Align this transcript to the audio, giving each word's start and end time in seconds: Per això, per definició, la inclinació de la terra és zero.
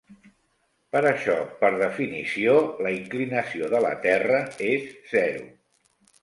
Per 0.95 1.01
això, 1.09 1.35
per 1.59 1.69
definició, 1.81 2.55
la 2.87 2.93
inclinació 2.95 3.69
de 3.75 3.83
la 3.85 3.93
terra 4.07 4.41
és 4.71 4.89
zero. 5.13 5.47